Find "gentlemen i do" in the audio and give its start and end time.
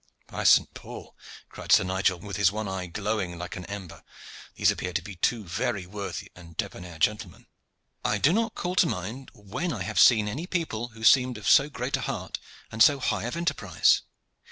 6.97-8.33